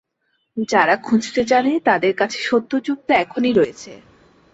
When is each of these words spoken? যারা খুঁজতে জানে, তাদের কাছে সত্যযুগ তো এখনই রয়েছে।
যারা 0.67 0.95
খুঁজতে 1.03 1.41
জানে, 1.43 1.71
তাদের 1.85 2.13
কাছে 2.15 2.37
সত্যযুগ 2.41 2.97
তো 3.07 3.11
এখনই 3.23 3.53
রয়েছে। 3.53 3.91